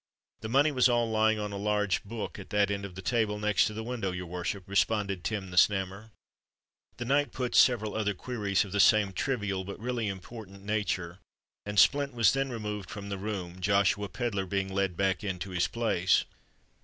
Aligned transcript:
"The 0.39 0.49
money 0.49 0.71
was 0.71 0.89
all 0.89 1.11
lying 1.11 1.37
on 1.37 1.51
a 1.51 1.57
large 1.59 2.03
book 2.03 2.39
at 2.39 2.49
that 2.49 2.71
end 2.71 2.85
of 2.85 2.95
the 2.95 3.03
table 3.03 3.37
next 3.37 3.65
to 3.65 3.73
the 3.75 3.83
window, 3.83 4.11
your 4.11 4.25
worship," 4.25 4.63
responded 4.65 5.23
Tim 5.23 5.51
the 5.51 5.57
Snammer. 5.57 6.09
The 6.97 7.05
knight 7.05 7.31
put 7.31 7.53
several 7.53 7.93
other 7.93 8.15
queries 8.15 8.65
of 8.65 8.71
the 8.71 8.79
same 8.79 9.13
trivial, 9.13 9.63
but 9.63 9.79
really 9.79 10.07
important 10.07 10.63
nature; 10.63 11.19
and 11.67 11.77
Splint 11.77 12.15
was 12.15 12.33
then 12.33 12.49
removed 12.49 12.89
from 12.89 13.09
the 13.09 13.19
room, 13.19 13.61
Joshua 13.61 14.09
Pedler 14.09 14.47
being 14.47 14.73
led 14.73 14.97
back 14.97 15.17
again 15.19 15.37
to 15.37 15.51
his 15.51 15.67
place. 15.67 16.25